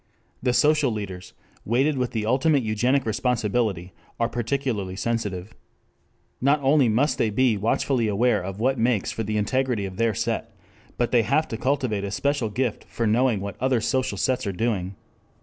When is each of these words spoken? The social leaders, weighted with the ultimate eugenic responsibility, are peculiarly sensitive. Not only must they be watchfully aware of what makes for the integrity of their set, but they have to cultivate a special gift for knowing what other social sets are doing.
The 0.41 0.51
social 0.53 0.89
leaders, 0.91 1.33
weighted 1.63 1.95
with 1.95 2.09
the 2.09 2.25
ultimate 2.25 2.63
eugenic 2.63 3.05
responsibility, 3.05 3.93
are 4.19 4.27
peculiarly 4.27 4.95
sensitive. 4.95 5.53
Not 6.41 6.59
only 6.63 6.89
must 6.89 7.19
they 7.19 7.29
be 7.29 7.55
watchfully 7.55 8.07
aware 8.07 8.41
of 8.41 8.59
what 8.59 8.79
makes 8.79 9.11
for 9.11 9.21
the 9.21 9.37
integrity 9.37 9.85
of 9.85 9.97
their 9.97 10.15
set, 10.15 10.55
but 10.97 11.11
they 11.11 11.21
have 11.21 11.47
to 11.49 11.55
cultivate 11.57 12.03
a 12.03 12.09
special 12.09 12.49
gift 12.49 12.83
for 12.85 13.05
knowing 13.05 13.41
what 13.41 13.61
other 13.61 13.79
social 13.79 14.17
sets 14.17 14.47
are 14.47 14.51
doing. 14.51 14.95